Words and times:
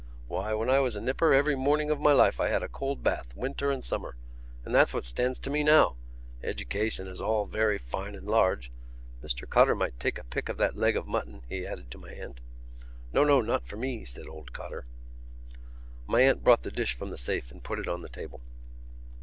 Why, 0.27 0.55
when 0.55 0.67
I 0.67 0.79
was 0.79 0.95
a 0.95 0.99
nipper 1.01 1.31
every 1.31 1.55
morning 1.55 1.91
of 1.91 1.99
my 1.99 2.11
life 2.11 2.39
I 2.39 2.47
had 2.47 2.63
a 2.63 2.67
cold 2.67 3.03
bath, 3.03 3.35
winter 3.35 3.69
and 3.69 3.83
summer. 3.83 4.15
And 4.65 4.73
that's 4.73 4.95
what 4.95 5.05
stands 5.05 5.37
to 5.41 5.51
me 5.51 5.63
now. 5.63 5.95
Education 6.41 7.05
is 7.07 7.21
all 7.21 7.45
very 7.45 7.77
fine 7.77 8.15
and 8.15 8.25
large.... 8.25 8.71
Mr 9.23 9.47
Cotter 9.47 9.75
might 9.75 9.99
take 9.99 10.17
a 10.17 10.23
pick 10.23 10.49
of 10.49 10.57
that 10.57 10.75
leg 10.75 10.95
mutton," 11.05 11.43
he 11.47 11.67
added 11.67 11.91
to 11.91 11.99
my 11.99 12.09
aunt. 12.13 12.39
"No, 13.13 13.23
no, 13.23 13.41
not 13.41 13.67
for 13.67 13.77
me," 13.77 14.03
said 14.03 14.27
old 14.27 14.53
Cotter. 14.53 14.87
My 16.07 16.21
aunt 16.21 16.43
brought 16.43 16.63
the 16.63 16.71
dish 16.71 16.93
from 16.95 17.11
the 17.11 17.17
safe 17.19 17.51
and 17.51 17.61
put 17.63 17.77
it 17.77 17.87
on 17.87 18.01
the 18.01 18.09
table. 18.09 18.41